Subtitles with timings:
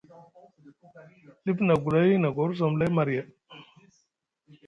[1.43, 3.23] Dif na gulay na gorzom lay marya.